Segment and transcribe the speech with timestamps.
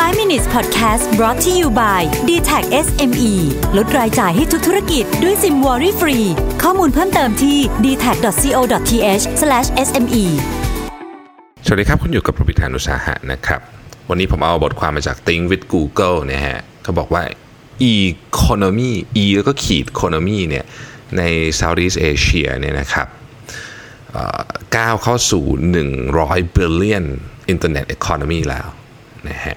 [0.00, 3.32] 5 minutes podcast brought to you by d t a c SME
[3.76, 6.18] ลดรายจ่ายให้ทุกธุรกิจด้วยซิมวอรี่ฟรี
[6.62, 8.60] ข้อมูลเพิ่มเติมที่ d t a c c o
[8.90, 9.24] t h
[9.86, 10.24] s m e
[11.66, 13.60] สวัสดีครับ คุณอยู่กับประวิธานอุตสาหะนะครับ
[14.08, 17.22] วันนี้ผมเอาบทความมาจาก Think with Google นะฮะเขาบอกว่า
[17.94, 18.92] economy
[19.22, 20.64] e แล้วก็ขีด economy เนี่ย
[21.18, 21.22] ใน
[21.60, 23.06] Southeast Asia เนี่ยนะครับ
[24.76, 25.44] ก้าวเข้าสู่
[26.00, 27.04] 100 billion
[27.52, 28.68] internet economy แล้ว
[29.30, 29.56] นะฮะ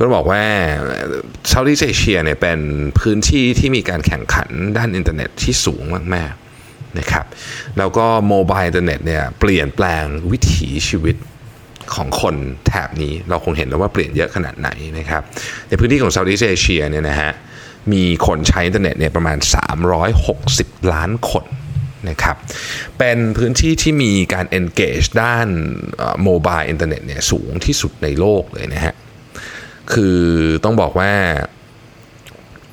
[0.00, 0.42] ก็บอกว่า
[1.50, 2.58] Southeast Asia เนี่ยเป็น
[3.00, 5.82] พื้นที่ที่มีการแข่งขันด้านอินเทอร์เน็ตที่สูง
[6.14, 7.26] มากๆนะครับ
[7.78, 11.16] แล้วก็ mobile internet เนี่ยเปลี่ยนแปลงวิถีชีวิต
[11.94, 12.34] ของคน
[12.66, 15.22] แถบนี้เราคงเห็นแล้วว่าเปลี่ยนเยอะขนาดไหนนะครับ
[15.68, 17.32] ในพื้นที่ของ Southeast Asia เนี่ยนะฮะ
[17.92, 19.38] มีคนใช้อินเทอร์เน็ตเนี่ยประมาณ
[20.14, 21.44] 360 ล้านคน
[22.08, 22.36] นะครับ
[22.98, 25.48] เป็นพื้นที่ที่มีการ engage ด้าน
[26.24, 28.94] mobile internet เนี่ยสูงที่สุดในโลกเลยนะฮะ
[29.94, 30.18] คือ
[30.64, 31.12] ต้องบอกว่า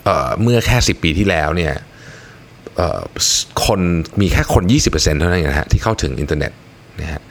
[0.06, 1.74] เมื่อแค่ 10 ปีที่แล้วเนี่ย
[3.66, 3.80] คน
[4.22, 6.52] มีแค่คน 20%เท่านั้นนะฮะที่เข้าถึงอินเทอร์เน็ต
[7.02, 7.22] นะฮะ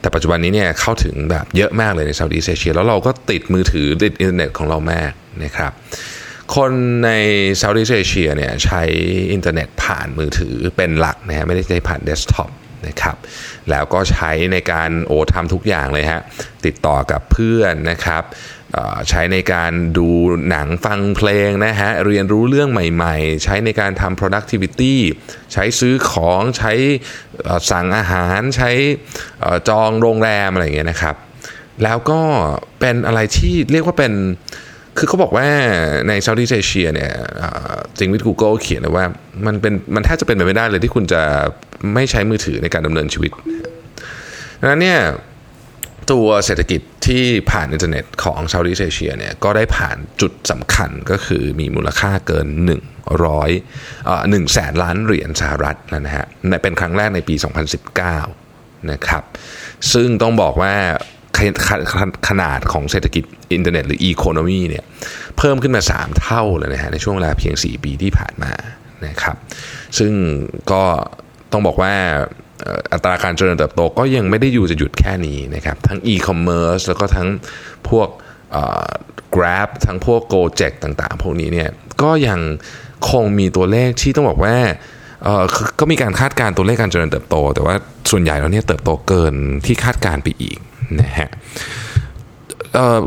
[0.00, 5.12] แต่ปัจจุบันนี้เนี่ยเข้าถึงแบบเยอะมากเลยใน Southeast Asia แล้วเราก็ติดมือถือติดอินเทอร์เน็ตของเรามาก
[5.44, 5.72] นะครับ
[6.56, 6.72] คน
[7.04, 7.10] ใน
[7.60, 8.82] Southeast Asia เนี่ยใช้
[9.32, 12.50] อินเทอร์เน็ตผ่านมือถือเป็นหลักนะฮะไม่ได้ใช้ผ่านเดสก์ท็อป
[12.86, 13.16] นะครับ
[13.70, 16.22] แล้วก็ใช้ในการโอ้ทำทุกอย่างเลยฮะ
[16.66, 18.22] ติดต่อกับเพื่อนนะครับ
[19.08, 20.08] ใช้ในการดู
[20.50, 24.94] หนังฟังเพลงนะฮะเรียนรู้เรื่องใหม่ๆ ใช้ในการทำ productivity
[25.52, 26.72] ใช้ซื้อของใช้
[27.70, 28.70] สั่งอาหาร ใช้
[29.68, 31.16] จองโรงแรมอะไรอย่างเงี้ยนะครับ
[31.84, 32.20] แล้วก็
[32.80, 34.12] เป็นอะไรที่เรียกว่าเป็น
[34.98, 35.48] คือเขาบอกว่า
[36.08, 37.12] ใน Southeast Asia เนี่ย
[37.98, 39.04] จริงวิท Google เขียนเลยว่า
[39.46, 41.22] มันเป็นมันแทบจะเป็นไปไม่ได้เลยที่คุณจะ
[41.94, 43.30] ไม่ใช้มือถือในการดำเนินชีวิต
[44.60, 45.00] ดังนั้นเนี่ย
[46.12, 52.46] ตัวเศรษฐกิจที่ผ่านอินเทอร์เน็ตของ Southeast Asia เนี่ยก็ได้ผ่านจุดสำคัญก็คือมีมูลค่าเกิน
[53.06, 56.26] 100เอ่อ1แสนล้านเหรียญสหรัฐนะฮะ
[56.62, 57.34] เป็นครั้งแรกในปี
[58.12, 59.22] 2019 นะครับ
[59.92, 60.74] ซึ่งต้องบอกว่า
[61.36, 61.68] ขข
[62.28, 64.84] ขนาดของเศรษฐกิจอินเทอร์เน็ตหรือ economy เนี่ย
[65.38, 68.52] เพิ่มขึ้นมา 3 เท่าเลยนะฮะในช่วงเวลาเพียง 4 ปีที่ผ่านมา
[69.06, 69.36] นะครับ
[69.98, 70.12] ซึ่ง
[70.72, 70.82] ก็
[71.52, 71.94] ต้องบอกว่า
[72.92, 77.28] อัตราการเจริญเติบโตก็ยังไม่ได้อยู่จะหยุดแค่นี้นะครับ ทั้งอีคอมเมิร์ซแล้วก็ทั้ง
[77.88, 78.08] พวก
[79.34, 81.70] Grab ทั้งพวก Gojek ต่างๆ พวกนี้เนี่ย
[82.02, 82.40] ก็ยัง
[83.10, 84.56] คงมีตัวเลขที่ต้องบอกว่า
[85.80, 87.74] ก็มีการคาดการตัวเลขการเจริญเติบโต แต่ว่า
[88.10, 89.34] ส่วนใหญ่แล้วเนี่ยเติบโตเกิน
[89.66, 90.58] ที่คาดการไปอีก
[91.00, 91.30] นะฮะ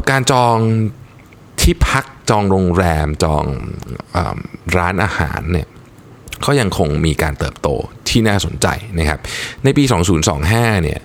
[0.09, 0.57] การจอง
[1.61, 3.43] ที่พักจองโรงแรมจอง
[4.15, 4.17] อ
[4.77, 5.67] ร้านอาหารเนี่ย
[6.45, 7.69] ก็ยังคงมีการเติบโต
[8.17, 8.67] ที่น่าสนใจ
[8.99, 9.19] นะครับ
[9.63, 9.83] ในปี
[10.33, 10.99] 2025 เนี่ย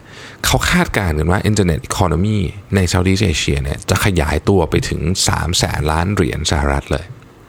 [0.44, 2.38] เขาคาดการณ์กันว่า Internet Economy
[2.74, 5.00] ใน Southeast Asia เนี่ยจะขยายตัวไปถึง
[5.30, 7.04] 3แสนล้านเหรียญสหรัฐเลย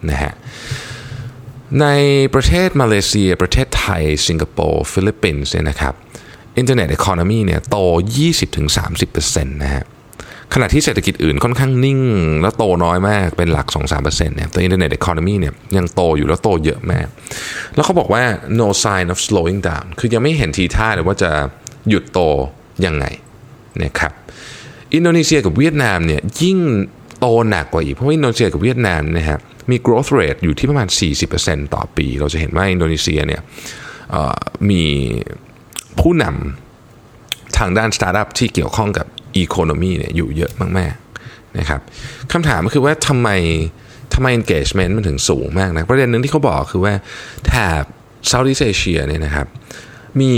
[0.09, 0.33] นะฮะ
[1.81, 1.87] ใน
[2.33, 5.93] ประเทศมาเลเซีย ประเทศไทย สิงคโปร์ ฟิลิปปินส์เนี่ยนะครับ
[6.57, 7.77] internet economy เนี่ยโต
[8.61, 9.83] 20-30%นะฮะ
[10.53, 11.99] ขณะที่เศรษฐกิจอื่นค่อนข้างนิ่ง
[12.41, 17.07] แล้วโตน้อยมากเป็นหลัก 2-3%เนี่ยแต่ internet economy เนี่ยยังโตอยู่แล้วโตเยอะมาก
[17.75, 18.23] แล้วเขาบอกว่า
[18.59, 21.31] no sign of slowing down คือยังไม่เห็นทีท่าเลยว่าจะ
[21.89, 22.19] หยุดโต
[22.85, 23.05] ยังไง
[23.83, 24.11] นะครับ
[24.93, 26.57] อินโดนีเซียกับเวียดนามเนี่ยยิ่ง
[27.19, 29.39] โตหนักกว่าอีก เพราะว่าอินโดนีเซียกับเวียดนามนะฮะ
[29.71, 30.87] มี growth rate อยู่ที่ประมาณ
[31.31, 33.41] 40%ต่อปี เราจะเห็นว่าอินโดนีเซียเนี่ย
[34.69, 34.83] มี
[35.99, 39.07] ผู้นำทางด้านสตาร์ทอัพที่เกี่ยวข้องกับ
[39.37, 41.81] economy เนี่ยอยู่เยอะมากๆนะครับ
[42.31, 43.29] คำถามก็คือว่าทำไม
[44.13, 46.93] ทำไม engagement มันถึงสูงมากนะประเด็นหนึ่งที่เขาบอกคือว่า
[47.47, 47.83] แถบ
[48.29, 49.47] Southeast Asia เนี่ยนะครับ
[50.19, 50.33] มี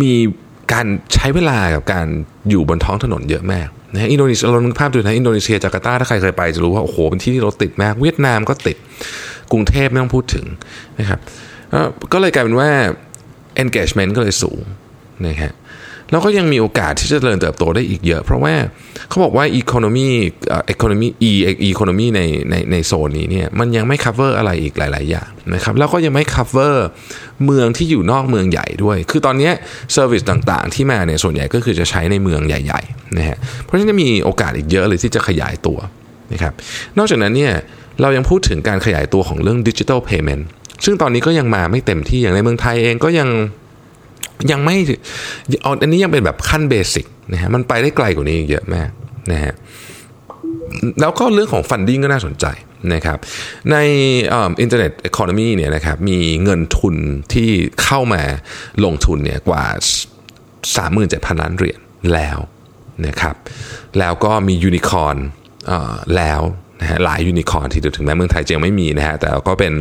[0.00, 0.12] มี
[0.72, 2.06] การใช้เวลากับการ
[2.50, 8.76] อยู่บนท้องถนนเยอะมากนะอินโดนีเซียเรานึกภาพดูนะอินโดนีเซียจาการ์ตาถ้าใครเคยไปจะรู้ว่าโอ้โหเป็นที่ที่รถติดมาก เวียดนามก็ติด
[9.52, 10.46] กรุงเทพไม่ต้องพูดถึง
[11.00, 11.20] นะครับ
[12.12, 12.70] ก็เลยกลายเป็นว่า
[13.62, 14.60] engagement ก็เลยสูง
[15.26, 15.52] นะฮะ
[16.10, 18.54] แล้วก็ยังมีโอกาสที่จะเจริญเติบโตได้อีกเยอะ เพราะว่า
[19.08, 20.08] เขาบอกว่า economy
[20.48, 21.30] เอ่อ economy e
[21.70, 22.20] economy ใน
[22.50, 26.74] ในในโซนนี้เนี่ยมันยังไม่ cover อะไรอีกหลาย ๆ อย่างนะครับแล้วก็ยังไม่ cover
[27.44, 29.50] เมืองที่อยู่นอกเมืองใหญ่ด้วย คือตอนนี้
[29.96, 35.78] service ต่างๆ ที่มาเนี่ยส่วนใหญ่ก็คือจะใช้ในเมืองใหญ่ๆนะฮะเพราะฉะนั้นมีโอกาสอีกเยอะเลยที่จะขยายตัว
[36.32, 36.52] นะครับ
[36.98, 37.52] นอกจากนั้นเนี่ย
[38.00, 40.42] เรายังพูดถึงการขยายตัวของเรื่อง digital payment
[40.84, 43.28] ซึ่งตอนนี้ก็ยังมาไม่เต็มที่อย่างในเมืองไทยเองก็ยัง
[44.50, 44.76] ยังไม่
[45.62, 48.90] เอาอันนี้ยังเป็นแบบขั้นเบสิกนะฮะมันไปได้ไกลกว่านี้อีกเยอะมาก
[49.32, 49.54] นะฮะ
[51.00, 52.46] แล้วก็เรื่องของ funding ก็น่าสนใจ
[52.94, 53.18] นะครับ
[53.70, 53.76] ใน
[54.36, 56.96] internet economy เนี่ยนะครับมีเงินทุน
[57.32, 57.50] ที่
[57.82, 58.22] เข้ามา
[58.84, 59.64] ลงทุนเนี่ยกว่า
[60.68, 61.80] 37,000 ล้านเหรียญ
[62.14, 62.38] แล้ว
[63.06, 63.34] นะครับ
[63.98, 65.16] แล้วก็มียูนิคอร์น
[66.16, 66.40] แล้ว
[66.80, 69.72] นะฮะหลายยูนิคอร์นที่ถึงแม้เมืองไทยจะยังไม่มีนะฮะแต่ก็เป็น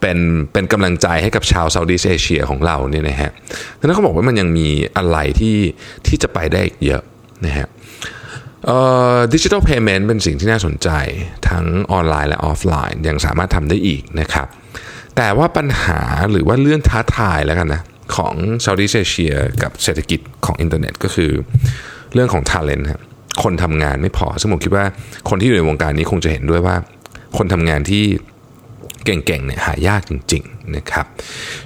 [0.00, 0.18] เป็น
[0.52, 3.30] เป็นกำลังใจให้กับชาว Southeast Asia ของเราเนี่ยนะฮะ
[3.78, 5.56] ดังนั้นเขาบอกว่ามันยังมีอะไรที่
[6.06, 7.02] ที่จะไปได้อีกเยอะ
[7.46, 7.68] นะฮะ
[9.34, 10.88] digital payment เป็นสิ่งที่น่าสนใจ
[11.48, 14.46] ทั้งออนไลน์และออฟไลน์ยังสามารถทำได้อีกนะครับ
[15.16, 16.00] แต่ว่าปัญหา
[16.30, 17.82] หรือว่าเรื่องท้าทายแล้วกันนะ
[18.16, 21.30] ของ Southeast Asia กับเศรษฐกิจของอินเทอร์เน็ตก็คือ
[22.14, 23.02] เรื่องของ talent ครับ
[23.42, 24.84] คนทำงานไม่พอ ซึ่งผมคิดว่า
[25.28, 26.76] คนที่อยู่ในวงการนี้คงจะเห็นด้วยว่า
[27.36, 28.04] คนทำงานที่
[29.04, 31.06] เก่งๆเนี่ยหายากจริงๆนะครับ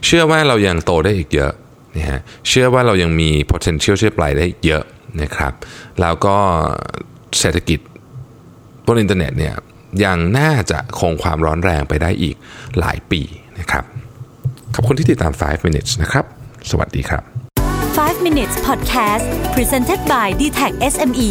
[0.05, 1.53] เชื่อว่าเรายังโตได้อีกเยอะ
[1.97, 4.85] นะฮะเชื่อว่าเรายังมี potential ที่จะไปได้อีกเยอะ
[5.23, 5.53] นะครับ
[6.01, 6.37] แล้วก็
[7.41, 7.81] เศรษฐกิจ
[8.87, 9.55] บนอินเทอร์เน็ตเนี่ย
[10.05, 12.37] ยังน่าจะคงความร้อนแรงไปได้อีก
[12.79, 13.23] หลายปี
[13.59, 13.85] นะครับ
[14.75, 16.25] ขอบคุณที่ติดตาม 5 minutes นะครับ
[16.71, 17.23] สวัสดีครับ
[17.97, 21.31] 5 minutes podcast presented by d t e c h SME